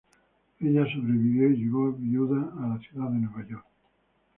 [0.59, 3.65] Ella sobrevivió y llegó viuda a la ciudad de Nueva York.